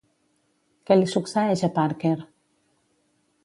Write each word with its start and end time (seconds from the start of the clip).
Què 0.87 0.97
li 0.97 1.11
succeeix 1.11 1.63
a 1.67 1.71
Parker? 1.77 2.17